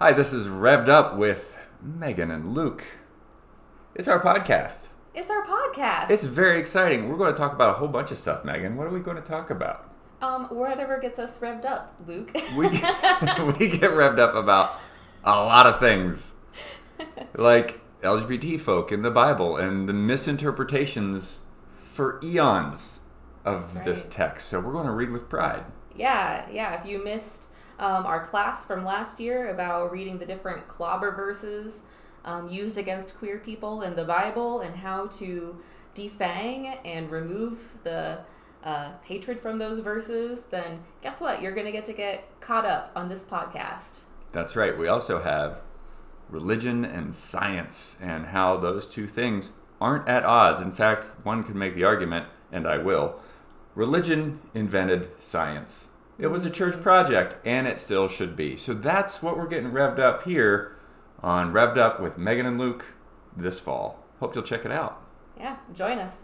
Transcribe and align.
Hi, 0.00 0.12
this 0.12 0.32
is 0.32 0.46
Revved 0.46 0.88
Up 0.88 1.16
with 1.16 1.56
Meghan 1.86 2.32
and 2.34 2.54
Luke. 2.54 2.84
It's 3.94 4.08
our 4.08 4.20
podcast. 4.20 4.88
It's 5.14 5.30
our 5.30 5.44
podcast. 5.46 6.10
It's 6.10 6.24
very 6.24 6.58
exciting. 6.58 7.08
We're 7.08 7.16
going 7.16 7.32
to 7.32 7.38
talk 7.38 7.52
about 7.52 7.70
a 7.70 7.78
whole 7.78 7.88
bunch 7.88 8.10
of 8.10 8.18
stuff, 8.18 8.42
Meghan. 8.42 8.74
What 8.74 8.86
are 8.86 8.90
we 8.90 9.00
going 9.00 9.16
to 9.16 9.22
talk 9.22 9.50
about? 9.50 9.90
um 10.22 10.46
whatever 10.46 10.98
gets 11.00 11.18
us 11.18 11.38
revved 11.38 11.64
up, 11.66 11.94
Luke. 12.06 12.32
We 12.56 12.68
we 12.68 12.68
get 12.78 13.90
revved 13.90 14.18
up 14.18 14.34
about 14.34 14.78
a 15.22 15.32
lot 15.36 15.66
of 15.66 15.80
things, 15.80 16.32
like 17.34 17.80
LGBT 18.00 18.58
folk 18.60 18.90
in 18.90 19.02
the 19.02 19.10
Bible 19.10 19.56
and 19.56 19.86
the 19.88 19.92
misinterpretations 19.92 21.40
for 21.76 22.20
eons 22.22 23.00
of 23.44 23.84
this 23.84 24.04
text. 24.04 24.48
So 24.48 24.60
we're 24.60 24.72
going 24.72 24.86
to 24.86 24.92
read 24.92 25.10
with 25.10 25.28
pride. 25.28 25.64
yeah, 25.94 26.46
yeah. 26.50 26.80
If 26.80 26.86
you 26.86 27.04
missed 27.04 27.48
um, 27.78 28.06
our 28.06 28.24
class 28.24 28.64
from 28.64 28.84
last 28.84 29.20
year 29.20 29.50
about 29.50 29.90
reading 29.90 30.18
the 30.18 30.26
different 30.26 30.68
clobber 30.68 31.12
verses 31.12 31.82
um, 32.24 32.48
used 32.48 32.78
against 32.78 33.16
queer 33.16 33.38
people 33.38 33.82
in 33.82 33.96
the 33.96 34.04
Bible 34.04 34.60
and 34.60 34.76
how 34.76 35.06
to 35.08 35.58
defang 35.94 36.78
and 36.84 37.10
remove 37.10 37.58
the 37.82 38.18
uh, 38.64 38.90
hatred 39.02 39.38
from 39.38 39.58
those 39.58 39.78
verses, 39.80 40.44
then 40.44 40.80
guess 41.02 41.20
what? 41.20 41.42
You're 41.42 41.52
going 41.52 41.66
to 41.66 41.72
get 41.72 41.84
to 41.86 41.92
get 41.92 42.40
caught 42.40 42.64
up 42.64 42.90
on 42.96 43.08
this 43.08 43.24
podcast. 43.24 43.98
That's 44.32 44.56
right. 44.56 44.76
We 44.76 44.88
also 44.88 45.22
have 45.22 45.60
religion 46.30 46.84
and 46.84 47.14
science 47.14 47.96
and 48.00 48.26
how 48.26 48.56
those 48.56 48.86
two 48.86 49.06
things 49.06 49.52
aren't 49.80 50.08
at 50.08 50.24
odds. 50.24 50.60
In 50.60 50.72
fact, 50.72 51.06
one 51.24 51.44
could 51.44 51.54
make 51.54 51.74
the 51.74 51.84
argument, 51.84 52.26
and 52.50 52.66
I 52.66 52.78
will. 52.78 53.20
Religion 53.74 54.40
invented 54.54 55.10
science. 55.18 55.90
It 56.18 56.28
was 56.28 56.46
a 56.46 56.50
church 56.50 56.80
project, 56.80 57.44
and 57.44 57.66
it 57.66 57.78
still 57.78 58.06
should 58.06 58.36
be. 58.36 58.56
So 58.56 58.72
that's 58.72 59.22
what 59.22 59.36
we're 59.36 59.48
getting 59.48 59.72
revved 59.72 59.98
up 59.98 60.22
here 60.22 60.76
on 61.22 61.52
Revved 61.52 61.76
Up 61.76 62.00
with 62.00 62.18
Meghan 62.18 62.46
and 62.46 62.58
Luke 62.58 62.94
this 63.36 63.58
fall. 63.58 64.04
Hope 64.20 64.34
you'll 64.34 64.44
check 64.44 64.64
it 64.64 64.70
out. 64.70 65.02
Yeah, 65.36 65.56
join 65.74 65.98
us. 65.98 66.18